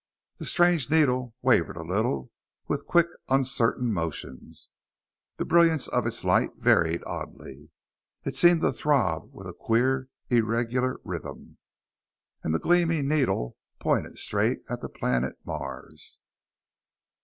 The 0.39 0.47
strange 0.47 0.89
needle 0.89 1.35
wavered 1.43 1.77
a 1.77 1.83
little, 1.83 2.31
with 2.67 2.87
quick, 2.87 3.05
uncertain 3.29 3.93
motions. 3.93 4.69
The 5.37 5.45
brilliance 5.45 5.87
of 5.87 6.07
its 6.07 6.23
light 6.23 6.49
varied 6.57 7.03
oddly; 7.05 7.69
it 8.23 8.35
seemed 8.35 8.61
to 8.61 8.71
throb 8.73 9.31
with 9.31 9.45
a 9.45 9.53
queer, 9.53 10.09
irregular 10.31 10.97
rhythm. 11.03 11.59
And 12.41 12.51
the 12.51 12.57
gleaming 12.57 13.07
needle 13.09 13.57
pointed 13.79 14.17
straight 14.17 14.63
at 14.67 14.81
the 14.81 14.89
planet 14.89 15.35
Mars! 15.45 16.17